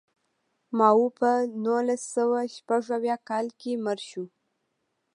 [0.77, 1.29] ماوو په
[1.63, 4.25] نولس سوه شپږ اویا کال کې مړ شو.